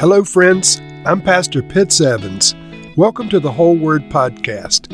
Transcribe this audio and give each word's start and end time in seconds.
Hello, 0.00 0.22
friends. 0.22 0.80
I'm 1.04 1.20
Pastor 1.20 1.60
Pitts 1.60 2.00
Evans. 2.00 2.54
Welcome 2.96 3.28
to 3.30 3.40
the 3.40 3.50
Whole 3.50 3.76
Word 3.76 4.02
Podcast. 4.02 4.86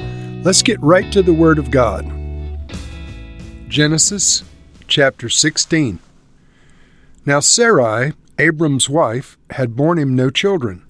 Let's 0.43 0.63
get 0.63 0.81
right 0.81 1.13
to 1.13 1.23
the 1.23 1.35
Word 1.35 1.59
of 1.59 1.71
God. 1.71 2.11
Genesis 3.69 4.45
chapter 4.89 5.29
16. 5.29 5.99
Now 7.27 7.41
Sarai, 7.41 8.15
Abram's 8.39 8.89
wife, 8.89 9.37
had 9.51 9.77
borne 9.77 9.99
him 9.99 10.17
no 10.17 10.31
children, 10.31 10.83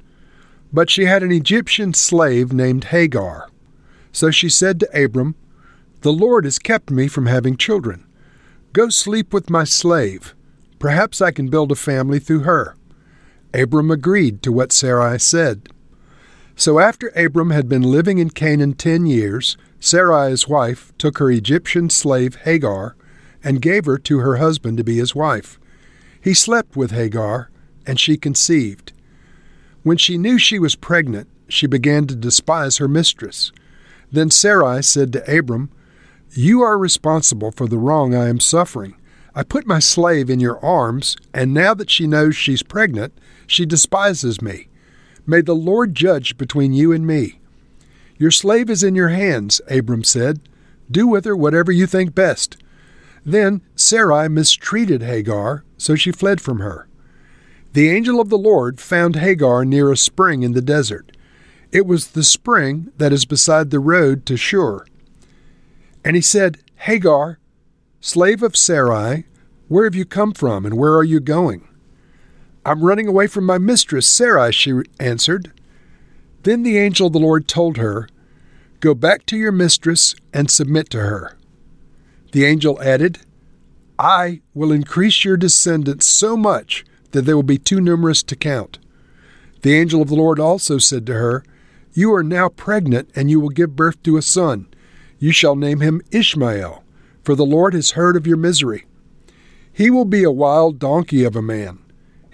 but 0.73 0.91
she 0.91 1.07
had 1.07 1.25
an 1.25 1.33
Egyptian 1.33 1.93
slave 1.93 2.53
named 2.53 2.85
Hagar. 2.85 3.51
So 4.13 4.31
she 4.31 4.49
said 4.49 4.79
to 4.79 5.05
Abram, 5.05 5.35
The 6.03 6.13
Lord 6.13 6.45
has 6.45 6.61
kept 6.61 6.89
me 6.89 7.09
from 7.09 7.27
having 7.27 7.57
children. 7.57 8.07
Go 8.73 8.91
sleep 8.91 9.35
with 9.35 9.51
my 9.51 9.65
slave. 9.65 10.37
Perhaps 10.79 11.21
I 11.21 11.33
can 11.33 11.49
build 11.49 11.73
a 11.73 11.75
family 11.75 12.21
through 12.21 12.45
her. 12.45 12.77
Abram 13.55 13.91
agreed 13.91 14.43
to 14.43 14.53
what 14.53 14.73
Sarai 14.73 15.19
said. 15.19 15.69
So 16.57 16.79
after 16.79 17.13
Abram 17.17 17.51
had 17.51 17.69
been 17.69 17.83
living 17.83 18.19
in 18.19 18.31
Canaan 18.31 18.75
ten 18.75 19.07
years, 19.07 19.57
Sarai's 19.81 20.49
wife 20.49 20.93
took 20.99 21.19
her 21.19 21.31
Egyptian 21.31 21.89
slave 21.89 22.37
Hagar 22.43 22.97
and 23.43 23.63
gave 23.63 23.85
her 23.85 23.99
to 23.99 24.19
her 24.19 24.37
husband 24.37 24.79
to 24.79 24.85
be 24.85 24.97
his 24.97 25.15
wife. 25.15 25.59
He 26.21 26.35
slept 26.35 26.77
with 26.77 26.91
Hagar, 26.91 27.51
and 27.87 28.01
she 28.01 28.17
conceived. 28.17 28.93
When 29.83 29.99
she 29.99 30.17
knew 30.17 30.39
she 30.39 30.59
was 30.59 30.75
pregnant, 30.75 31.29
she 31.49 31.67
began 31.67 32.07
to 32.07 32.17
despise 32.17 32.79
her 32.79 32.89
mistress. 32.89 33.53
Then 34.11 34.31
Sarai 34.31 34.83
said 34.83 35.13
to 35.13 35.39
Abram, 35.39 35.71
You 36.31 36.63
are 36.63 36.79
responsible 36.79 37.51
for 37.51 37.67
the 37.67 37.79
wrong 37.79 38.15
I 38.15 38.29
am 38.29 38.41
suffering. 38.41 38.97
I 39.35 39.43
put 39.43 39.67
my 39.67 39.81
slave 39.81 40.31
in 40.31 40.39
your 40.39 40.65
arms, 40.65 41.17
and 41.33 41.53
now 41.53 41.75
that 41.75 41.91
she 41.91 42.07
knows 42.07 42.37
she's 42.37 42.63
pregnant, 42.63 43.13
she 43.47 43.67
despises 43.67 44.41
me. 44.41 44.69
May 45.27 45.41
the 45.41 45.55
Lord 45.55 45.95
judge 45.95 46.37
between 46.37 46.73
you 46.73 46.93
and 46.93 47.07
me. 47.07 47.41
Your 48.17 48.31
slave 48.31 48.71
is 48.71 48.85
in 48.85 48.95
your 48.95 49.09
hands, 49.09 49.61
Abram 49.69 50.05
said. 50.05 50.41
Do 50.91 51.07
with 51.07 51.25
her 51.25 51.37
whatever 51.37 51.73
you 51.73 51.87
think 51.87 52.15
best. 52.15 52.57
Then 53.25 53.63
Sarai 53.75 54.29
mistreated 54.29 55.03
Hagar, 55.03 55.65
so 55.79 55.95
she 55.95 56.13
fled 56.13 56.41
from 56.41 56.61
her. 56.61 56.87
The 57.73 57.91
angel 57.91 58.21
of 58.21 58.29
the 58.29 58.39
Lord 58.39 58.81
found 58.81 59.17
Hagar 59.17 59.65
near 59.65 59.91
a 59.91 59.97
spring 59.97 60.43
in 60.43 60.53
the 60.53 60.63
desert. 60.63 61.11
It 61.73 61.87
was 61.87 62.09
the 62.09 62.23
spring 62.23 62.93
that 62.99 63.13
is 63.13 63.25
beside 63.25 63.71
the 63.71 63.81
road 63.81 64.27
to 64.27 64.37
Shur. 64.37 64.85
And 66.05 66.15
he 66.15 66.23
said, 66.23 66.59
Hagar, 66.77 67.41
slave 68.01 68.43
of 68.45 68.57
Sarai, 68.57 69.25
where 69.69 69.85
have 69.85 69.95
you 69.95 70.05
come 70.05 70.33
from 70.33 70.67
and 70.67 70.77
where 70.77 70.95
are 70.95 71.05
you 71.05 71.21
going? 71.21 71.67
I'm 72.67 72.85
running 72.85 73.09
away 73.09 73.27
from 73.27 73.45
my 73.45 73.59
mistress, 73.59 74.07
Sarai, 74.07 74.53
she 74.53 74.73
answered. 74.99 75.53
Then 76.43 76.63
the 76.63 76.79
angel 76.79 77.07
of 77.07 77.13
the 77.13 77.19
Lord 77.19 77.49
told 77.49 77.77
her, 77.77 78.09
Go 78.81 78.95
back 78.95 79.25
to 79.27 79.37
your 79.37 79.53
mistress 79.53 80.15
and 80.33 80.51
submit 80.51 80.91
to 80.91 81.01
her. 81.01 81.39
The 82.33 82.45
angel 82.45 82.83
added, 82.83 83.21
I 83.99 84.43
will 84.53 84.73
increase 84.73 85.25
your 85.25 85.37
descendants 85.37 86.07
so 86.07 86.37
much 86.37 86.85
that 87.13 87.23
they 87.23 87.33
will 87.33 87.43
be 87.43 87.59
too 87.59 87.81
numerous 87.81 88.23
to 88.25 88.37
count. 88.37 88.79
The 89.63 89.75
angel 89.75 90.03
of 90.03 90.09
the 90.09 90.17
Lord 90.17 90.39
also 90.39 90.79
said 90.79 91.07
to 91.07 91.15
her, 91.15 91.45
You 91.93 92.13
are 92.13 92.23
now 92.23 92.49
pregnant, 92.49 93.09
and 93.15 93.31
you 93.31 93.41
will 93.41 93.51
give 93.51 93.77
birth 93.77 94.03
to 94.03 94.17
a 94.17 94.23
son. 94.23 94.67
You 95.19 95.33
shall 95.33 95.57
name 95.57 95.81
him 95.81 96.03
Ishmael, 96.11 96.85
for 97.23 97.35
the 97.35 97.47
Lord 97.47 97.73
has 97.73 97.93
heard 97.93 98.17
of 98.17 98.27
your 98.27 98.37
misery. 98.37 98.85
He 99.75 99.91
will 99.91 100.07
be 100.07 100.23
a 100.23 100.31
wild 100.31 100.79
donkey 100.79 101.25
of 101.25 101.37
a 101.37 101.43
man 101.43 101.81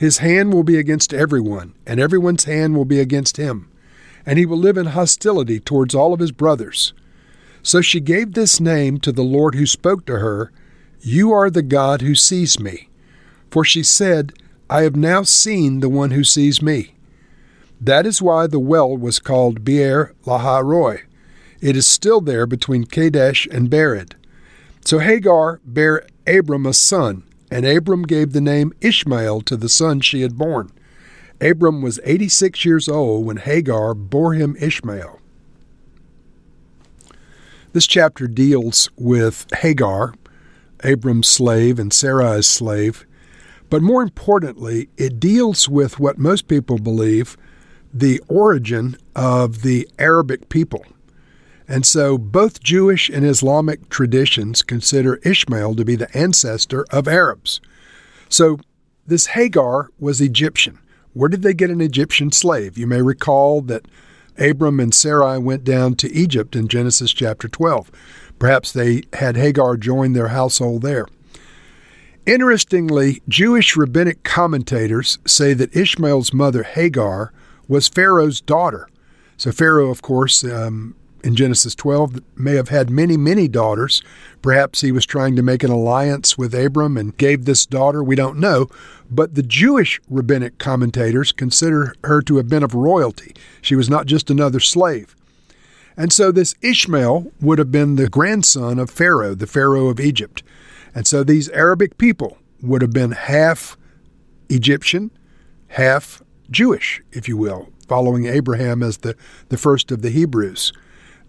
his 0.00 0.16
hand 0.16 0.50
will 0.54 0.62
be 0.62 0.78
against 0.78 1.12
everyone, 1.12 1.74
and 1.86 2.00
everyone's 2.00 2.44
hand 2.44 2.74
will 2.74 2.86
be 2.86 3.00
against 3.00 3.36
him, 3.36 3.68
and 4.24 4.38
he 4.38 4.46
will 4.46 4.56
live 4.56 4.78
in 4.78 4.86
hostility 4.86 5.60
towards 5.60 5.94
all 5.94 6.14
of 6.14 6.20
his 6.20 6.32
brothers. 6.32 6.94
So 7.62 7.82
she 7.82 8.00
gave 8.00 8.32
this 8.32 8.60
name 8.60 8.98
to 9.00 9.12
the 9.12 9.22
Lord 9.22 9.56
who 9.56 9.66
spoke 9.66 10.06
to 10.06 10.20
her 10.20 10.52
You 11.02 11.32
are 11.32 11.50
the 11.50 11.60
God 11.60 12.00
who 12.00 12.14
sees 12.14 12.58
me. 12.58 12.88
For 13.50 13.62
she 13.62 13.82
said, 13.82 14.32
I 14.70 14.84
have 14.84 14.96
now 14.96 15.22
seen 15.22 15.80
the 15.80 15.90
one 15.90 16.12
who 16.12 16.24
sees 16.24 16.62
me. 16.62 16.94
That 17.78 18.06
is 18.06 18.22
why 18.22 18.46
the 18.46 18.58
well 18.58 18.96
was 18.96 19.18
called 19.18 19.66
Beer 19.66 20.14
Lahai-roi. 20.24 21.02
It 21.60 21.76
is 21.76 21.86
still 21.86 22.22
there 22.22 22.46
between 22.46 22.86
Kadesh 22.86 23.46
and 23.52 23.68
Bered. 23.68 24.14
So 24.82 24.98
Hagar 24.98 25.60
bare 25.66 26.06
Abram 26.26 26.64
a 26.64 26.72
son, 26.72 27.24
and 27.50 27.66
Abram 27.66 28.02
gave 28.02 28.32
the 28.32 28.40
name 28.40 28.72
Ishmael 28.80 29.40
to 29.42 29.56
the 29.56 29.68
son 29.68 30.00
she 30.00 30.22
had 30.22 30.38
born. 30.38 30.70
Abram 31.40 31.82
was 31.82 31.98
86 32.04 32.64
years 32.64 32.88
old 32.88 33.24
when 33.24 33.38
Hagar 33.38 33.94
bore 33.94 34.34
him 34.34 34.56
Ishmael. 34.60 35.20
This 37.72 37.86
chapter 37.86 38.26
deals 38.26 38.90
with 38.96 39.46
Hagar, 39.58 40.14
Abram's 40.84 41.28
slave 41.28 41.78
and 41.78 41.92
Sarai's 41.92 42.46
slave, 42.46 43.06
but 43.68 43.82
more 43.82 44.02
importantly, 44.02 44.88
it 44.96 45.20
deals 45.20 45.68
with 45.68 46.00
what 46.00 46.18
most 46.18 46.48
people 46.48 46.78
believe 46.78 47.36
the 47.94 48.20
origin 48.28 48.96
of 49.14 49.62
the 49.62 49.88
Arabic 49.98 50.48
people. 50.48 50.84
And 51.70 51.86
so 51.86 52.18
both 52.18 52.64
Jewish 52.64 53.08
and 53.08 53.24
Islamic 53.24 53.88
traditions 53.90 54.64
consider 54.64 55.20
Ishmael 55.22 55.76
to 55.76 55.84
be 55.84 55.94
the 55.94 56.14
ancestor 56.18 56.84
of 56.90 57.06
Arabs. 57.06 57.60
So 58.28 58.58
this 59.06 59.26
Hagar 59.26 59.88
was 60.00 60.20
Egyptian. 60.20 60.80
Where 61.12 61.28
did 61.28 61.42
they 61.42 61.54
get 61.54 61.70
an 61.70 61.80
Egyptian 61.80 62.32
slave? 62.32 62.76
You 62.76 62.88
may 62.88 63.02
recall 63.02 63.60
that 63.62 63.86
Abram 64.36 64.80
and 64.80 64.92
Sarai 64.92 65.38
went 65.38 65.62
down 65.62 65.94
to 65.96 66.12
Egypt 66.12 66.56
in 66.56 66.66
Genesis 66.66 67.12
chapter 67.12 67.46
12. 67.46 67.92
Perhaps 68.40 68.72
they 68.72 69.02
had 69.12 69.36
Hagar 69.36 69.76
join 69.76 70.12
their 70.12 70.28
household 70.28 70.82
there. 70.82 71.06
Interestingly, 72.26 73.22
Jewish 73.28 73.76
rabbinic 73.76 74.24
commentators 74.24 75.18
say 75.24 75.54
that 75.54 75.74
Ishmael's 75.76 76.32
mother, 76.32 76.64
Hagar, 76.64 77.32
was 77.68 77.86
Pharaoh's 77.86 78.40
daughter. 78.40 78.88
So, 79.36 79.52
Pharaoh, 79.52 79.90
of 79.90 80.02
course, 80.02 80.42
um, 80.44 80.96
in 81.22 81.36
Genesis 81.36 81.74
12 81.74 82.20
may 82.36 82.54
have 82.54 82.68
had 82.68 82.90
many, 82.90 83.16
many 83.16 83.48
daughters. 83.48 84.02
Perhaps 84.42 84.80
he 84.80 84.92
was 84.92 85.06
trying 85.06 85.36
to 85.36 85.42
make 85.42 85.62
an 85.62 85.70
alliance 85.70 86.38
with 86.38 86.54
Abram 86.54 86.96
and 86.96 87.16
gave 87.16 87.44
this 87.44 87.66
daughter, 87.66 88.02
we 88.02 88.16
don't 88.16 88.38
know. 88.38 88.68
But 89.10 89.34
the 89.34 89.42
Jewish 89.42 90.00
rabbinic 90.08 90.58
commentators 90.58 91.32
consider 91.32 91.94
her 92.04 92.22
to 92.22 92.36
have 92.36 92.48
been 92.48 92.62
of 92.62 92.74
royalty. 92.74 93.34
She 93.60 93.74
was 93.74 93.90
not 93.90 94.06
just 94.06 94.30
another 94.30 94.60
slave. 94.60 95.14
And 95.96 96.12
so 96.12 96.32
this 96.32 96.54
Ishmael 96.62 97.32
would 97.40 97.58
have 97.58 97.72
been 97.72 97.96
the 97.96 98.08
grandson 98.08 98.78
of 98.78 98.90
Pharaoh, 98.90 99.34
the 99.34 99.46
Pharaoh 99.46 99.88
of 99.88 100.00
Egypt. 100.00 100.42
And 100.94 101.06
so 101.06 101.22
these 101.22 101.48
Arabic 101.50 101.98
people 101.98 102.38
would 102.62 102.82
have 102.82 102.92
been 102.92 103.12
half 103.12 103.76
Egyptian, 104.48 105.10
half 105.68 106.22
Jewish, 106.50 107.02
if 107.12 107.28
you 107.28 107.36
will, 107.36 107.68
following 107.86 108.26
Abraham 108.26 108.82
as 108.82 108.98
the, 108.98 109.16
the 109.48 109.58
first 109.58 109.90
of 109.90 110.02
the 110.02 110.10
Hebrews 110.10 110.72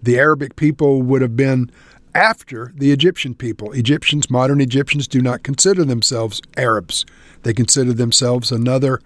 the 0.01 0.17
Arabic 0.17 0.55
people 0.55 1.01
would 1.01 1.21
have 1.21 1.35
been 1.35 1.71
after 2.13 2.73
the 2.75 2.91
Egyptian 2.91 3.33
people. 3.33 3.71
Egyptians, 3.71 4.29
modern 4.29 4.61
Egyptians, 4.61 5.07
do 5.07 5.21
not 5.21 5.43
consider 5.43 5.85
themselves 5.85 6.41
Arabs, 6.57 7.05
they 7.43 7.53
consider 7.53 7.93
themselves 7.93 8.51
another 8.51 9.01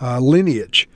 uh, 0.00 0.18
lineage. 0.20 0.88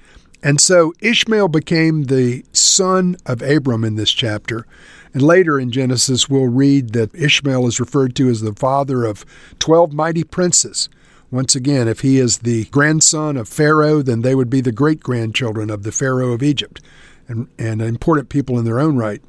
And 0.43 0.61
so 0.61 0.93
Ishmael 1.01 1.49
became 1.49 2.05
the 2.05 2.45
son 2.53 3.17
of 3.27 3.43
Abram 3.43 3.85
in 3.85 3.95
this 3.95 4.11
chapter. 4.11 4.67
And 5.15 5.23
later 5.23 5.59
in 5.59 5.71
Genesis, 5.71 6.29
we'll 6.29 6.49
read 6.49 6.95
that 6.95 7.15
Ishmael 7.15 7.67
is 7.69 7.79
referred 7.79 8.17
to 8.17 8.29
as 8.29 8.41
the 8.41 8.55
father 8.55 9.05
of 9.05 9.25
12 9.61 9.93
mighty 9.93 10.25
princes. 10.25 10.89
Once 11.31 11.55
again, 11.55 11.87
if 11.87 12.01
he 12.01 12.19
is 12.19 12.39
the 12.39 12.65
grandson 12.67 13.37
of 13.37 13.49
Pharaoh, 13.49 14.03
then 14.03 14.23
they 14.23 14.35
would 14.35 14.51
be 14.51 14.61
the 14.61 14.73
great 14.73 15.01
grandchildren 15.01 15.71
of 15.71 15.83
the 15.83 15.93
Pharaoh 15.93 16.33
of 16.33 16.43
Egypt 16.43 16.81
and, 17.29 17.49
and 17.59 17.81
important 17.83 18.29
people 18.29 18.59
in 18.59 18.65
their 18.65 18.81
own 18.81 18.97
right. 18.97 19.23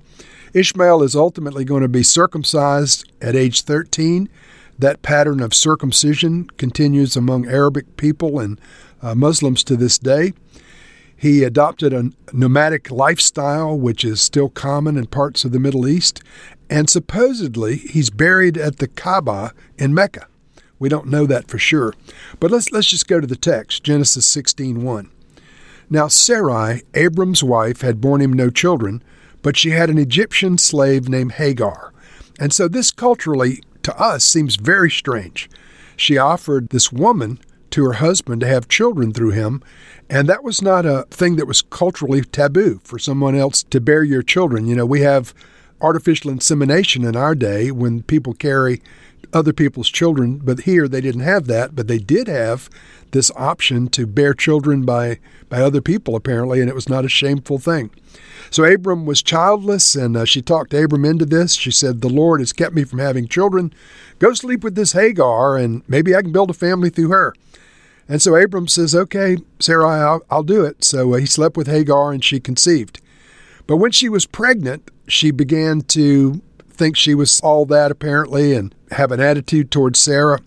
Ishmael 0.53 1.01
is 1.01 1.15
ultimately 1.15 1.65
going 1.65 1.81
to 1.81 1.87
be 1.87 2.03
circumcised 2.03 3.11
at 3.21 3.35
age 3.35 3.63
13. 3.63 4.29
That 4.77 5.01
pattern 5.01 5.39
of 5.39 5.53
circumcision 5.53 6.45
continues 6.57 7.15
among 7.15 7.47
Arabic 7.47 7.97
people 7.97 8.39
and 8.39 8.59
uh, 9.01 9.15
Muslims 9.15 9.63
to 9.65 9.75
this 9.75 9.97
day. 9.97 10.33
He 11.15 11.43
adopted 11.43 11.93
a 11.93 12.11
nomadic 12.33 12.91
lifestyle, 12.91 13.77
which 13.77 14.03
is 14.03 14.21
still 14.21 14.49
common 14.49 14.97
in 14.97 15.07
parts 15.07 15.45
of 15.45 15.51
the 15.53 15.59
Middle 15.59 15.87
East, 15.87 16.21
and 16.69 16.89
supposedly 16.89 17.77
he's 17.77 18.09
buried 18.09 18.57
at 18.57 18.79
the 18.79 18.87
Kaaba 18.87 19.53
in 19.77 19.93
Mecca. 19.93 20.27
We 20.79 20.89
don't 20.89 21.07
know 21.07 21.25
that 21.27 21.47
for 21.47 21.57
sure. 21.57 21.93
But 22.41 22.51
let's, 22.51 22.71
let's 22.73 22.87
just 22.89 23.07
go 23.07 23.21
to 23.21 23.27
the 23.27 23.37
text 23.37 23.83
Genesis 23.83 24.25
16:1. 24.35 25.12
Now 25.93 26.07
Sarai, 26.07 26.81
Abram's 26.95 27.43
wife, 27.43 27.81
had 27.81 28.01
borne 28.01 28.19
him 28.19 28.33
no 28.33 28.49
children, 28.49 29.03
but 29.43 29.55
she 29.55 29.69
had 29.69 29.91
an 29.91 29.99
Egyptian 29.99 30.57
slave 30.57 31.07
named 31.07 31.33
Hagar. 31.33 31.93
And 32.39 32.51
so 32.51 32.67
this 32.67 32.89
culturally, 32.89 33.61
to 33.83 33.95
us, 33.95 34.23
seems 34.23 34.55
very 34.55 34.89
strange. 34.89 35.51
She 35.95 36.17
offered 36.17 36.69
this 36.69 36.91
woman 36.91 37.39
to 37.69 37.85
her 37.85 37.93
husband 37.93 38.41
to 38.41 38.47
have 38.47 38.67
children 38.67 39.13
through 39.13 39.33
him. 39.33 39.61
And 40.09 40.27
that 40.27 40.43
was 40.43 40.63
not 40.63 40.83
a 40.83 41.05
thing 41.11 41.35
that 41.35 41.45
was 41.45 41.61
culturally 41.61 42.23
taboo 42.23 42.81
for 42.83 42.97
someone 42.97 43.35
else 43.35 43.61
to 43.61 43.79
bear 43.79 44.01
your 44.01 44.23
children. 44.23 44.65
You 44.65 44.75
know, 44.75 44.87
we 44.87 45.01
have 45.01 45.31
artificial 45.79 46.31
insemination 46.31 47.03
in 47.03 47.15
our 47.15 47.35
day 47.35 47.69
when 47.69 48.01
people 48.01 48.33
carry 48.33 48.81
other 49.33 49.53
people's 49.53 49.89
children, 49.89 50.37
but 50.37 50.61
here 50.61 50.87
they 50.87 51.01
didn't 51.01 51.21
have 51.21 51.47
that, 51.47 51.75
but 51.75 51.87
they 51.87 51.97
did 51.97 52.27
have 52.27 52.69
this 53.11 53.31
option 53.35 53.87
to 53.87 54.07
bear 54.07 54.33
children 54.33 54.83
by, 54.83 55.19
by 55.49 55.61
other 55.61 55.81
people, 55.81 56.15
apparently, 56.15 56.61
and 56.61 56.69
it 56.69 56.75
was 56.75 56.89
not 56.89 57.05
a 57.05 57.09
shameful 57.09 57.59
thing. 57.59 57.89
So 58.49 58.63
Abram 58.63 59.05
was 59.05 59.23
childless, 59.23 59.95
and 59.95 60.15
uh, 60.15 60.25
she 60.25 60.41
talked 60.41 60.73
Abram 60.73 61.05
into 61.05 61.25
this. 61.25 61.53
She 61.53 61.71
said, 61.71 62.01
The 62.01 62.09
Lord 62.09 62.39
has 62.39 62.53
kept 62.53 62.75
me 62.75 62.83
from 62.83 62.99
having 62.99 63.27
children. 63.27 63.73
Go 64.19 64.33
sleep 64.33 64.63
with 64.63 64.75
this 64.75 64.93
Hagar, 64.93 65.57
and 65.57 65.83
maybe 65.87 66.15
I 66.15 66.21
can 66.21 66.31
build 66.31 66.49
a 66.49 66.53
family 66.53 66.89
through 66.89 67.09
her. 67.09 67.33
And 68.07 68.21
so 68.21 68.35
Abram 68.35 68.67
says, 68.67 68.93
Okay, 68.93 69.37
Sarai, 69.59 69.99
I'll, 69.99 70.23
I'll 70.29 70.43
do 70.43 70.63
it. 70.65 70.83
So 70.83 71.13
uh, 71.13 71.17
he 71.17 71.25
slept 71.25 71.57
with 71.57 71.67
Hagar, 71.67 72.11
and 72.11 72.23
she 72.23 72.39
conceived. 72.39 73.01
But 73.65 73.77
when 73.77 73.91
she 73.91 74.09
was 74.09 74.25
pregnant, 74.25 74.91
she 75.07 75.31
began 75.31 75.81
to 75.81 76.41
think 76.69 76.97
she 76.97 77.15
was 77.15 77.39
all 77.41 77.65
that 77.67 77.91
apparently 77.91 78.55
and 78.55 78.73
have 78.93 79.11
an 79.11 79.19
attitude 79.19 79.71
towards 79.71 79.99
Sarah. 79.99 80.39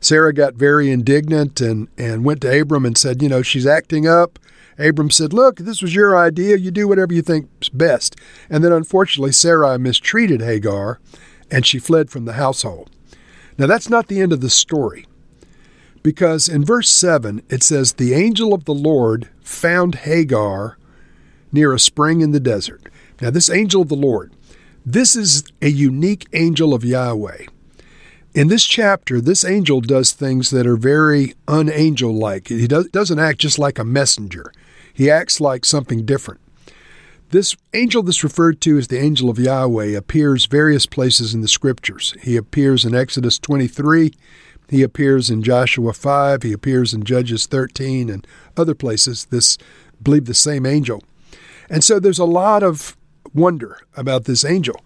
Sarah 0.00 0.34
got 0.34 0.54
very 0.54 0.90
indignant 0.90 1.60
and, 1.60 1.88
and 1.96 2.24
went 2.24 2.40
to 2.42 2.60
Abram 2.60 2.84
and 2.84 2.98
said, 2.98 3.22
You 3.22 3.28
know, 3.28 3.42
she's 3.42 3.66
acting 3.66 4.06
up. 4.06 4.38
Abram 4.78 5.10
said, 5.10 5.32
Look, 5.32 5.56
this 5.56 5.80
was 5.80 5.94
your 5.94 6.16
idea. 6.16 6.56
You 6.56 6.70
do 6.70 6.88
whatever 6.88 7.12
you 7.12 7.22
think's 7.22 7.68
best. 7.68 8.16
And 8.50 8.64
then 8.64 8.72
unfortunately, 8.72 9.32
Sarai 9.32 9.78
mistreated 9.78 10.40
Hagar 10.40 10.98
and 11.50 11.64
she 11.66 11.78
fled 11.78 12.10
from 12.10 12.24
the 12.24 12.32
household. 12.32 12.90
Now, 13.58 13.66
that's 13.66 13.90
not 13.90 14.08
the 14.08 14.20
end 14.20 14.32
of 14.32 14.40
the 14.40 14.50
story. 14.50 15.06
Because 16.02 16.48
in 16.48 16.64
verse 16.64 16.90
7, 16.90 17.42
it 17.48 17.62
says, 17.62 17.92
The 17.92 18.14
angel 18.14 18.52
of 18.52 18.64
the 18.64 18.74
Lord 18.74 19.28
found 19.40 19.96
Hagar 19.96 20.78
near 21.52 21.72
a 21.72 21.78
spring 21.78 22.22
in 22.22 22.32
the 22.32 22.40
desert. 22.40 22.82
Now, 23.20 23.30
this 23.30 23.50
angel 23.50 23.82
of 23.82 23.88
the 23.88 23.94
Lord, 23.94 24.32
this 24.84 25.14
is 25.14 25.44
a 25.60 25.68
unique 25.68 26.26
angel 26.32 26.74
of 26.74 26.84
Yahweh. 26.84 27.46
In 28.34 28.48
this 28.48 28.64
chapter, 28.64 29.20
this 29.20 29.44
angel 29.44 29.82
does 29.82 30.12
things 30.12 30.48
that 30.50 30.66
are 30.66 30.76
very 30.76 31.34
unangel 31.46 32.18
like. 32.18 32.48
He 32.48 32.66
does, 32.66 32.88
doesn't 32.88 33.18
act 33.18 33.40
just 33.40 33.58
like 33.58 33.78
a 33.78 33.84
messenger, 33.84 34.52
he 34.94 35.10
acts 35.10 35.40
like 35.40 35.64
something 35.64 36.06
different. 36.06 36.40
This 37.28 37.56
angel 37.72 38.02
that's 38.02 38.24
referred 38.24 38.60
to 38.62 38.76
as 38.78 38.88
the 38.88 38.98
angel 38.98 39.30
of 39.30 39.38
Yahweh 39.38 39.96
appears 39.96 40.46
various 40.46 40.84
places 40.84 41.32
in 41.34 41.40
the 41.40 41.48
scriptures. 41.48 42.14
He 42.22 42.36
appears 42.36 42.84
in 42.84 42.94
Exodus 42.94 43.38
23, 43.38 44.12
he 44.68 44.82
appears 44.82 45.28
in 45.28 45.42
Joshua 45.42 45.92
5, 45.92 46.42
he 46.42 46.52
appears 46.52 46.94
in 46.94 47.04
Judges 47.04 47.46
13 47.46 48.08
and 48.08 48.26
other 48.56 48.74
places. 48.74 49.26
This 49.26 49.58
believe 50.02 50.24
the 50.24 50.34
same 50.34 50.64
angel. 50.64 51.02
And 51.68 51.84
so 51.84 51.98
there's 51.98 52.18
a 52.18 52.24
lot 52.24 52.62
of 52.62 52.96
wonder 53.34 53.78
about 53.96 54.24
this 54.24 54.44
angel. 54.44 54.76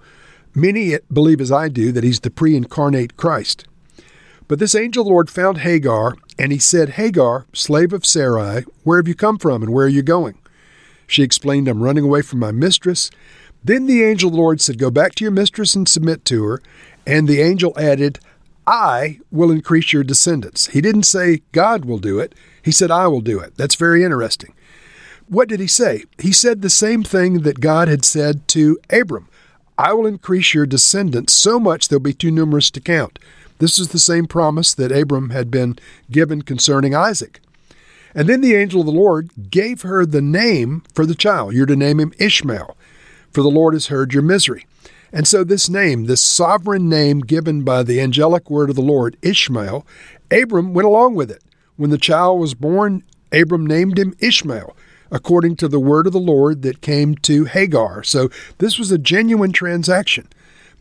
Many 0.57 0.97
believe, 1.13 1.43
as 1.43 1.53
I 1.53 1.69
do, 1.69 1.93
that 1.93 2.03
he's 2.03 2.21
the 2.21 2.31
pre 2.31 2.57
incarnate 2.57 3.19
Christ. 3.19 3.67
But 4.49 4.59
this 4.59 4.75
angel 4.75 5.05
Lord 5.05 5.29
found 5.29 5.59
Hagar, 5.59 6.17
and 6.39 6.51
he 6.51 6.59
said, 6.59 6.91
Hagar, 6.91 7.45
slave 7.53 7.93
of 7.93 8.07
Sarai, 8.07 8.65
where 8.83 8.99
have 8.99 9.07
you 9.07 9.15
come 9.15 9.37
from 9.37 9.63
and 9.63 9.71
where 9.71 9.85
are 9.85 9.91
you 9.91 10.03
going? 10.03 10.39
She 11.07 11.23
explained, 11.23 11.69
I'm 11.69 11.83
running 11.83 12.05
away 12.05 12.23
from 12.23 12.39
my 12.39 12.53
mistress. 12.53 13.11
Then 13.63 13.85
the 13.87 14.03
angel 14.03 14.31
Lord 14.31 14.63
said, 14.63 14.79
Go 14.79 14.91
back 14.91 15.15
to 15.17 15.25
your 15.25 15.31
mistress 15.31 15.75
and 15.75 15.87
submit 15.87 16.25
to 16.27 16.43
her. 16.45 16.63
And 17.07 17.29
the 17.29 17.43
angel 17.43 17.75
added, 17.79 18.19
I 18.67 19.21
will 19.31 19.51
increase 19.51 19.93
your 19.93 20.05
descendants. 20.05 20.69
He 20.69 20.81
didn't 20.81 21.03
say 21.03 21.43
God 21.53 21.85
will 21.85 21.99
do 21.99 22.19
it. 22.19 22.35
He 22.63 22.73
said, 22.73 22.91
I 22.91 23.09
will 23.09 23.21
do 23.21 23.41
it. 23.41 23.59
That's 23.59 23.75
very 23.75 24.03
interesting. 24.03 24.55
What 25.29 25.51
did 25.51 25.61
he 25.61 25.67
say? 25.67 26.05
He 26.19 26.33
said 26.33 26.63
the 26.63 26.71
same 26.71 27.03
thing 27.03 27.43
that 27.43 27.61
God 27.61 27.89
had 27.89 28.07
said 28.07 28.49
to 28.49 28.79
Abram 28.89 29.29
I 29.79 29.93
will 29.93 30.07
increase 30.07 30.55
your 30.55 30.67
descendants 30.67 31.33
so 31.33 31.61
much 31.61 31.89
they'll 31.89 31.99
be 32.01 32.15
too 32.15 32.31
numerous 32.31 32.71
to 32.73 32.81
count. 32.81 33.19
This 33.59 33.79
is 33.79 33.89
the 33.89 33.99
same 33.99 34.27
promise 34.27 34.75
that 34.75 34.93
Abram 34.93 35.31
had 35.31 35.51
been 35.51 35.79
given 36.11 36.43
concerning 36.43 36.95
Isaac. 36.95 37.41
And 38.15 38.29
then 38.29 38.41
the 38.41 38.55
angel 38.55 38.81
of 38.81 38.87
the 38.87 38.93
Lord 38.93 39.31
gave 39.51 39.83
her 39.83 40.07
the 40.07 40.23
name 40.23 40.83
for 40.95 41.05
the 41.05 41.15
child. 41.15 41.53
You're 41.53 41.67
to 41.67 41.77
name 41.77 42.01
him 42.01 42.15
Ishmael, 42.19 42.77
for 43.31 43.43
the 43.43 43.51
Lord 43.51 43.75
has 43.75 43.89
heard 43.89 44.15
your 44.15 44.23
misery. 44.23 44.67
And 45.13 45.29
so, 45.29 45.45
this 45.45 45.69
name, 45.69 46.07
this 46.07 46.21
sovereign 46.21 46.89
name 46.89 47.21
given 47.21 47.63
by 47.63 47.83
the 47.83 48.01
angelic 48.01 48.51
word 48.51 48.71
of 48.71 48.77
the 48.77 48.83
Lord, 48.83 49.17
Ishmael, 49.23 49.87
Abram 50.31 50.75
went 50.75 50.87
along 50.87 51.15
with 51.15 51.31
it. 51.31 51.43
When 51.77 51.91
the 51.91 51.99
child 51.99 52.41
was 52.41 52.55
born, 52.55 53.03
Abram 53.33 53.67
named 53.67 53.99
him 53.99 54.15
Ishmael, 54.19 54.75
according 55.11 55.57
to 55.57 55.69
the 55.69 55.81
word 55.81 56.07
of 56.07 56.13
the 56.13 56.19
Lord 56.19 56.63
that 56.63 56.81
came 56.81 57.15
to 57.17 57.45
Hagar. 57.45 58.03
So 58.03 58.29
this 58.59 58.79
was 58.79 58.91
a 58.91 58.99
genuine 58.99 59.53
transaction 59.53 60.29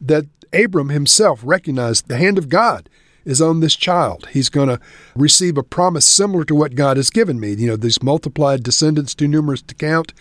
that 0.01 0.25
Abram 0.53 0.89
himself 0.89 1.41
recognized 1.43 2.07
the 2.07 2.17
hand 2.17 2.37
of 2.37 2.49
God 2.49 2.89
is 3.25 3.41
on 3.41 3.59
this 3.59 3.75
child. 3.75 4.27
He's 4.31 4.49
going 4.49 4.69
to 4.69 4.79
receive 5.15 5.57
a 5.57 5.63
promise 5.63 6.05
similar 6.05 6.43
to 6.45 6.55
what 6.55 6.75
God 6.75 6.97
has 6.97 7.09
given 7.09 7.39
me. 7.39 7.53
You 7.53 7.67
know, 7.67 7.75
these 7.75 8.03
multiplied 8.03 8.63
descendants 8.63 9.15
too 9.15 9.27
numerous 9.27 9.61
to 9.63 9.75
count. 9.75 10.13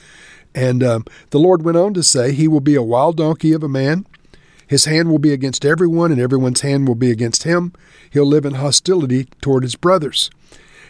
And 0.55 0.83
um, 0.83 1.05
the 1.31 1.39
Lord 1.39 1.63
went 1.65 1.77
on 1.77 1.95
to 1.95 2.03
say, 2.03 2.33
He 2.33 2.49
will 2.49 2.61
be 2.61 2.75
a 2.75 2.83
wild 2.83 3.17
donkey 3.19 3.53
of 3.53 3.63
a 3.63 3.69
man. 3.69 4.07
His 4.67 4.87
hand 4.87 5.11
will 5.11 5.19
be 5.19 5.33
against 5.33 5.65
everyone, 5.65 6.11
and 6.11 6.21
everyone's 6.21 6.63
hand 6.63 6.89
will 6.89 6.95
be 6.95 7.11
against 7.11 7.43
him. 7.43 7.75
He'll 8.11 8.25
live 8.25 8.47
in 8.47 8.55
hostility 8.55 9.27
toward 9.43 9.63
his 9.63 9.77
brothers. 9.77 10.31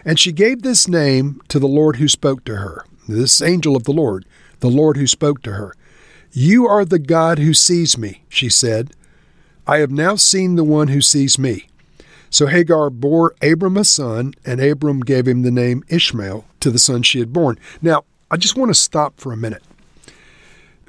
And 0.05 0.21
she 0.21 0.33
gave 0.33 0.63
this 0.63 0.87
name 0.87 1.41
to 1.49 1.59
the 1.59 1.67
Lord 1.67 1.97
who 1.97 2.07
spoke 2.07 2.45
to 2.45 2.57
her 2.57 2.85
this 3.09 3.43
angel 3.43 3.77
of 3.77 3.85
the 3.85 3.93
Lord, 3.93 4.25
the 4.61 4.71
Lord 4.71 4.97
who 4.97 5.07
spoke 5.07 5.43
to 5.43 5.53
her. 5.53 5.75
You 6.33 6.67
are 6.67 6.85
the 6.85 6.99
God 6.99 7.39
who 7.39 7.55
sees 7.55 7.97
me, 7.97 8.25
she 8.29 8.49
said. 8.49 8.93
I 9.67 9.79
have 9.79 9.91
now 9.91 10.17
seen 10.17 10.57
the 10.57 10.65
one 10.65 10.89
who 10.89 11.01
sees 11.01 11.39
me. 11.39 11.69
So 12.29 12.47
Hagar 12.47 12.91
bore 12.91 13.35
Abram 13.41 13.77
a 13.77 13.85
son, 13.85 14.35
and 14.45 14.61
Abram 14.61 15.01
gave 15.01 15.29
him 15.29 15.43
the 15.43 15.53
name 15.53 15.85
Ishmael 15.89 16.45
to 16.61 16.71
the 16.71 16.79
son 16.81 17.03
she 17.03 17.21
had 17.21 17.33
born. 17.33 17.59
Now, 17.81 18.05
I 18.31 18.37
just 18.37 18.57
want 18.57 18.71
to 18.71 18.75
stop 18.75 19.21
for 19.21 19.33
a 19.33 19.37
minute. 19.37 19.63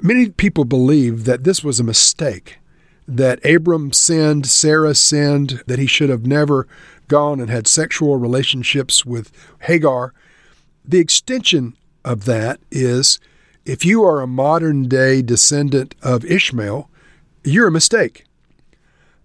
Many 0.02 0.30
people 0.30 0.64
believe 0.64 1.24
that 1.24 1.44
this 1.44 1.62
was 1.62 1.78
a 1.78 1.84
mistake, 1.84 2.58
that 3.06 3.44
Abram 3.46 3.92
sinned, 3.92 4.46
Sarah 4.46 4.94
sinned, 4.94 5.62
that 5.66 5.78
he 5.78 5.86
should 5.86 6.10
have 6.10 6.26
never 6.26 6.66
gone 7.06 7.40
and 7.40 7.48
had 7.48 7.68
sexual 7.68 8.16
relationships 8.16 9.06
with 9.06 9.30
Hagar. 9.60 10.12
The 10.84 10.98
extension 10.98 11.76
of 12.06 12.24
that 12.24 12.60
is 12.70 13.18
if 13.66 13.84
you 13.84 14.04
are 14.04 14.20
a 14.20 14.26
modern 14.26 14.88
day 14.88 15.20
descendant 15.20 15.94
of 16.00 16.24
Ishmael, 16.24 16.88
you're 17.42 17.68
a 17.68 17.72
mistake. 17.72 18.24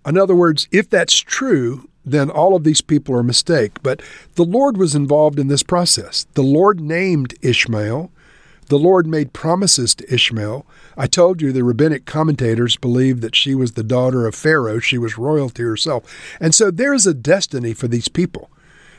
In 0.05 0.17
other 0.17 0.35
words, 0.35 0.67
if 0.71 0.89
that's 0.89 1.17
true, 1.19 1.87
then 2.03 2.31
all 2.31 2.55
of 2.55 2.63
these 2.63 2.81
people 2.81 3.15
are 3.15 3.19
a 3.19 3.23
mistake. 3.23 3.81
But 3.83 4.01
the 4.33 4.43
Lord 4.43 4.77
was 4.77 4.95
involved 4.95 5.39
in 5.39 5.47
this 5.47 5.61
process. 5.61 6.25
The 6.33 6.41
Lord 6.41 6.81
named 6.81 7.35
Ishmael. 7.43 8.11
The 8.67 8.79
Lord 8.79 9.05
made 9.05 9.33
promises 9.33 9.93
to 9.95 10.11
Ishmael. 10.13 10.65
I 10.97 11.05
told 11.05 11.41
you 11.41 11.51
the 11.51 11.63
rabbinic 11.63 12.05
commentators 12.05 12.77
believe 12.77 13.21
that 13.21 13.35
she 13.35 13.53
was 13.53 13.73
the 13.73 13.83
daughter 13.83 14.25
of 14.25 14.33
Pharaoh. 14.33 14.79
She 14.79 14.97
was 14.97 15.19
royalty 15.19 15.61
herself. 15.61 16.03
And 16.39 16.55
so 16.55 16.71
there 16.71 16.93
is 16.93 17.05
a 17.05 17.13
destiny 17.13 17.73
for 17.73 17.87
these 17.87 18.07
people. 18.07 18.49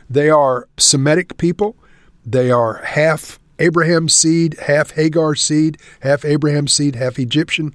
They 0.08 0.30
are 0.30 0.68
Semitic 0.76 1.36
people. 1.36 1.74
They 2.24 2.50
are 2.50 2.74
half 2.84 3.40
Abraham's 3.58 4.14
seed, 4.14 4.56
half 4.66 4.92
Hagar's 4.92 5.40
seed, 5.40 5.78
half 6.00 6.24
Abraham's 6.24 6.72
seed, 6.72 6.96
half 6.96 7.18
Egyptian. 7.18 7.74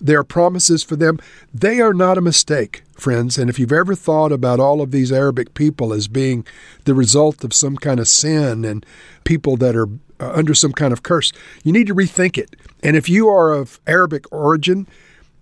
There 0.00 0.18
are 0.18 0.24
promises 0.24 0.82
for 0.82 0.96
them. 0.96 1.18
They 1.52 1.80
are 1.80 1.94
not 1.94 2.18
a 2.18 2.22
mistake, 2.22 2.82
friends. 2.92 3.38
And 3.38 3.48
if 3.48 3.58
you've 3.58 3.72
ever 3.72 3.94
thought 3.94 4.32
about 4.32 4.60
all 4.60 4.80
of 4.80 4.90
these 4.90 5.10
Arabic 5.10 5.54
people 5.54 5.92
as 5.92 6.08
being 6.08 6.46
the 6.84 6.94
result 6.94 7.42
of 7.44 7.54
some 7.54 7.76
kind 7.76 8.00
of 8.00 8.08
sin 8.08 8.64
and 8.64 8.84
people 9.24 9.56
that 9.56 9.74
are 9.74 9.88
uh, 10.20 10.32
under 10.32 10.54
some 10.54 10.72
kind 10.72 10.92
of 10.92 11.02
curse, 11.02 11.32
you 11.62 11.72
need 11.72 11.86
to 11.86 11.94
rethink 11.94 12.36
it. 12.36 12.54
And 12.82 12.96
if 12.96 13.08
you 13.08 13.28
are 13.28 13.52
of 13.52 13.80
Arabic 13.86 14.30
origin, 14.30 14.86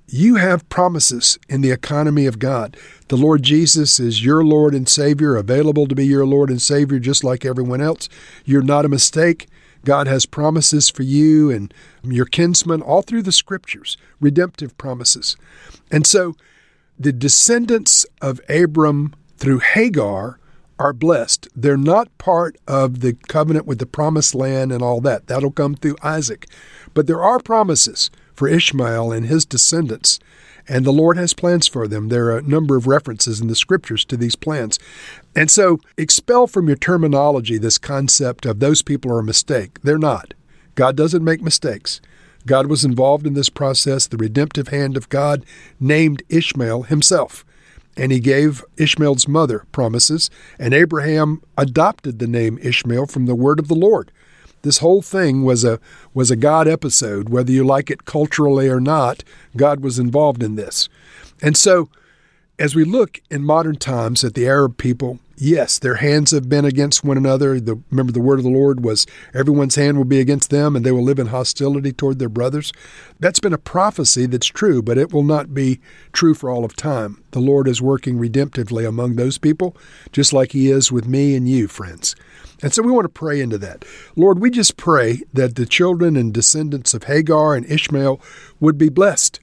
you 0.07 0.37
have 0.37 0.69
promises 0.69 1.39
in 1.49 1.62
the 1.62 1.71
economy 1.71 2.27
of 2.27 2.39
God. 2.39 2.77
The 3.09 3.17
Lord 3.17 3.43
Jesus 3.43 3.99
is 3.99 4.25
your 4.25 4.45
Lord 4.45 4.75
and 4.75 4.89
Savior, 4.89 5.37
available 5.37 5.87
to 5.89 5.95
be 5.95 6.07
your 6.07 6.27
Lord 6.27 6.51
and 6.51 6.61
Savior 6.61 6.99
just 6.99 7.25
like 7.25 7.45
everyone 7.45 7.81
else. 7.81 8.09
You're 8.45 8.62
not 8.62 8.85
a 8.85 8.91
mistake. 8.91 9.49
God 9.85 10.07
has 10.07 10.27
promises 10.27 10.89
for 10.89 11.03
you 11.03 11.51
and 11.51 11.73
your 12.03 12.27
kinsmen 12.27 12.83
all 12.83 13.03
through 13.03 13.23
the 13.23 13.33
scriptures, 13.33 13.97
redemptive 14.21 14.77
promises. 14.79 15.37
And 15.91 16.07
so 16.07 16.35
the 16.99 17.12
descendants 17.12 18.07
of 18.21 18.41
Abram 18.49 19.15
through 19.37 19.59
Hagar 19.59 20.39
are 20.79 20.93
blessed. 20.93 21.49
They're 21.55 21.77
not 21.77 22.17
part 22.19 22.57
of 22.67 23.01
the 23.01 23.15
covenant 23.29 23.67
with 23.67 23.79
the 23.79 23.87
promised 23.87 24.35
land 24.35 24.73
and 24.73 24.83
all 24.83 25.01
that. 25.03 25.27
That'll 25.27 25.51
come 25.51 25.75
through 25.75 25.97
Isaac. 26.03 26.47
But 26.95 27.07
there 27.07 27.23
are 27.23 27.39
promises 27.39 28.11
for 28.35 28.49
Ishmael 28.49 29.12
and 29.12 29.27
his 29.27 29.45
descendants. 29.45 30.19
And 30.69 30.85
the 30.85 30.92
Lord 30.92 31.16
has 31.16 31.35
plans 31.35 31.66
for 31.66 31.88
them. 31.88 32.09
There 32.09 32.26
are 32.26 32.38
a 32.38 32.42
number 32.42 32.76
of 32.76 32.87
references 32.87 33.40
in 33.40 33.49
the 33.49 33.57
scriptures 33.57 34.04
to 34.07 34.16
these 34.16 34.37
plans. 34.37 34.78
And 35.35 35.50
so 35.50 35.78
expel 35.97 36.47
from 36.47 36.69
your 36.69 36.76
terminology 36.76 37.59
this 37.59 37.78
concept 37.78 38.47
of 38.47 38.61
those 38.61 38.83
people 38.83 39.12
are 39.12 39.19
a 39.19 39.25
mistake. 39.25 39.81
They're 39.83 39.99
not. 39.99 40.35
God 40.75 40.97
doesn't 40.97 41.25
make 41.25 41.42
mistakes. 41.42 42.00
God 42.47 42.66
was 42.66 42.85
involved 42.85 43.26
in 43.26 43.35
this 43.35 43.49
process. 43.49 44.07
The 44.07 44.16
redemptive 44.16 44.69
hand 44.69 44.97
of 44.97 45.09
God 45.09 45.45
named 45.78 46.23
Ishmael 46.28 46.85
himself. 46.85 47.45
And 47.97 48.11
he 48.11 48.21
gave 48.21 48.64
Ishmael's 48.78 49.28
mother 49.28 49.66
promises, 49.71 50.31
and 50.59 50.73
Abraham 50.73 51.42
adopted 51.59 52.19
the 52.19 52.26
name 52.26 52.59
Ishmael 52.62 53.07
from 53.07 53.26
the 53.26 53.35
word 53.35 53.59
of 53.59 53.69
the 53.69 53.75
Lord. 53.75 54.11
This 54.62 54.78
whole 54.78 55.02
thing 55.02 55.42
was 55.45 55.64
a 55.64 55.81
was 56.14 56.31
a 56.31 56.37
God 56.37 56.69
episode, 56.69 57.28
whether 57.28 57.52
you 57.52 57.64
like 57.64 57.90
it 57.90 58.04
culturally 58.04 58.69
or 58.69 58.81
not. 58.81 59.25
God 59.57 59.81
was 59.81 59.99
involved 59.99 60.42
in 60.42 60.57
this, 60.57 60.88
and 61.42 61.57
so 61.57 61.88
as 62.59 62.75
we 62.75 62.85
look 62.85 63.21
in 63.31 63.45
modern 63.45 63.76
times 63.76 64.23
at 64.23 64.35
the 64.35 64.47
Arab 64.47 64.76
people, 64.76 65.19
yes, 65.37 65.79
their 65.79 65.97
hands 65.97 66.31
have 66.31 66.49
been 66.49 66.65
against 66.65 67.05
one 67.05 67.17
another. 67.17 67.61
The, 67.61 67.81
remember, 67.91 68.12
the 68.12 68.21
word 68.21 68.39
of 68.39 68.45
the 68.45 68.51
Lord 68.51 68.85
was, 68.85 69.07
everyone's 69.35 69.75
hand 69.75 69.97
will 69.97 70.05
be 70.05 70.21
against 70.21 70.51
them, 70.51 70.77
and 70.77 70.85
they 70.85 70.93
will 70.93 71.05
live 71.05 71.19
in 71.19 71.29
hostility 71.29 71.93
toward 71.93 72.19
their 72.19 72.29
brothers. 72.29 72.73
That's 73.21 73.41
been 73.41 73.53
a 73.53 73.59
prophecy 73.59 74.27
that's 74.27 74.47
true, 74.47 74.83
but 74.83 74.99
it 74.99 75.12
will 75.12 75.23
not 75.23 75.55
be 75.55 75.81
true 76.12 76.35
for 76.35 76.51
all 76.51 76.65
of 76.65 76.77
time. 76.77 77.23
The 77.33 77.41
Lord 77.41 77.69
is 77.69 77.83
working 77.83 78.19
redemptively 78.19 78.87
among 78.87 79.17
those 79.17 79.39
people, 79.39 79.77
just 80.12 80.33
like 80.33 80.53
He 80.53 80.71
is 80.71 80.93
with 80.93 81.07
me 81.07 81.35
and 81.35 81.49
you, 81.49 81.69
friends. 81.69 82.15
And 82.62 82.73
so 82.73 82.83
we 82.83 82.93
want 82.93 83.07
to 83.07 83.09
pray 83.09 83.41
into 83.41 83.59
that. 83.59 83.85
Lord, 84.15 84.39
we 84.39 84.51
just 84.51 84.77
pray 84.77 85.23
that 85.33 85.57
the 85.57 85.67
children 85.67 86.17
and 86.17 86.33
descendants 86.33 86.95
of 86.95 87.05
Hagar 87.05 87.55
and 87.55 87.67
Ishmael 87.67 88.21
would 88.61 88.79
be 88.79 88.89
blessed 88.89 89.41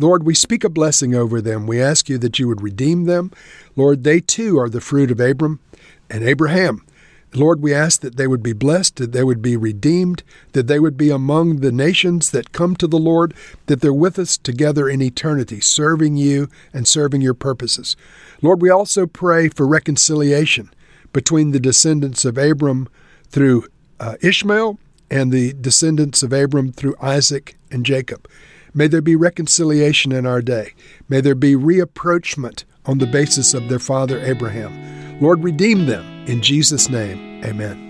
Lord, 0.00 0.24
we 0.24 0.34
speak 0.34 0.64
a 0.64 0.70
blessing 0.70 1.14
over 1.14 1.42
them. 1.42 1.66
We 1.66 1.80
ask 1.80 2.08
you 2.08 2.16
that 2.18 2.38
you 2.38 2.48
would 2.48 2.62
redeem 2.62 3.04
them. 3.04 3.32
Lord, 3.76 4.02
they 4.02 4.20
too 4.20 4.58
are 4.58 4.70
the 4.70 4.80
fruit 4.80 5.10
of 5.10 5.20
Abram 5.20 5.60
and 6.08 6.24
Abraham. 6.24 6.86
Lord, 7.34 7.60
we 7.60 7.74
ask 7.74 8.00
that 8.00 8.16
they 8.16 8.26
would 8.26 8.42
be 8.42 8.54
blessed, 8.54 8.96
that 8.96 9.12
they 9.12 9.22
would 9.22 9.42
be 9.42 9.58
redeemed, 9.58 10.22
that 10.52 10.68
they 10.68 10.80
would 10.80 10.96
be 10.96 11.10
among 11.10 11.56
the 11.56 11.70
nations 11.70 12.30
that 12.30 12.52
come 12.52 12.74
to 12.76 12.86
the 12.86 12.98
Lord, 12.98 13.34
that 13.66 13.82
they're 13.82 13.92
with 13.92 14.18
us 14.18 14.38
together 14.38 14.88
in 14.88 15.02
eternity, 15.02 15.60
serving 15.60 16.16
you 16.16 16.48
and 16.72 16.88
serving 16.88 17.20
your 17.20 17.34
purposes. 17.34 17.94
Lord, 18.40 18.62
we 18.62 18.70
also 18.70 19.06
pray 19.06 19.50
for 19.50 19.66
reconciliation 19.66 20.70
between 21.12 21.50
the 21.50 21.60
descendants 21.60 22.24
of 22.24 22.38
Abram 22.38 22.88
through 23.28 23.66
uh, 24.00 24.16
Ishmael 24.22 24.78
and 25.10 25.30
the 25.30 25.52
descendants 25.52 26.22
of 26.22 26.32
Abram 26.32 26.72
through 26.72 26.96
Isaac 27.02 27.56
and 27.70 27.84
Jacob. 27.84 28.26
May 28.72 28.86
there 28.86 29.02
be 29.02 29.16
reconciliation 29.16 30.12
in 30.12 30.26
our 30.26 30.40
day. 30.40 30.74
May 31.08 31.20
there 31.20 31.34
be 31.34 31.54
reapproachment 31.54 32.64
on 32.86 32.98
the 32.98 33.06
basis 33.06 33.54
of 33.54 33.68
their 33.68 33.78
father 33.78 34.20
Abraham. 34.20 35.20
Lord, 35.20 35.42
redeem 35.42 35.86
them. 35.86 36.26
In 36.26 36.40
Jesus' 36.40 36.88
name, 36.88 37.44
amen. 37.44 37.88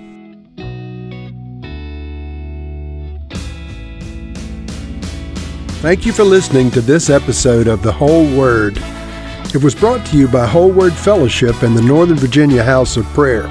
Thank 5.80 6.04
you 6.04 6.12
for 6.12 6.24
listening 6.24 6.70
to 6.72 6.80
this 6.80 7.08
episode 7.08 7.66
of 7.66 7.82
The 7.82 7.92
Whole 7.92 8.26
Word. 8.36 8.76
It 9.54 9.62
was 9.62 9.74
brought 9.74 10.04
to 10.06 10.16
you 10.16 10.28
by 10.28 10.46
Whole 10.46 10.70
Word 10.70 10.92
Fellowship 10.92 11.62
and 11.62 11.76
the 11.76 11.82
Northern 11.82 12.16
Virginia 12.16 12.62
House 12.62 12.96
of 12.96 13.04
Prayer. 13.06 13.48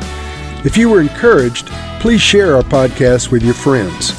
If 0.65 0.77
you 0.77 0.89
were 0.89 1.01
encouraged, 1.01 1.67
please 1.99 2.21
share 2.21 2.55
our 2.55 2.61
podcast 2.61 3.31
with 3.31 3.43
your 3.43 3.53
friends. 3.53 4.18